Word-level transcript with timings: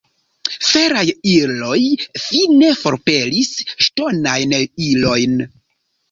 Feraj 0.67 1.01
iloj 1.31 1.75
fine 2.23 2.69
forpelis 2.79 3.51
ŝtonajn 3.89 4.55
ilojn. 4.87 5.37